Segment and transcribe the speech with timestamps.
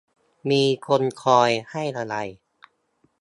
[0.49, 2.15] มีคนคอยให้อะไร